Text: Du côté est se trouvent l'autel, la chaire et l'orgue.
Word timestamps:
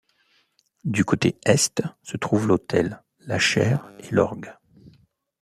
Du 0.83 1.05
côté 1.05 1.37
est 1.45 1.77
se 2.01 2.17
trouvent 2.17 2.47
l'autel, 2.47 3.03
la 3.19 3.37
chaire 3.37 3.87
et 3.99 4.09
l'orgue. 4.09 4.49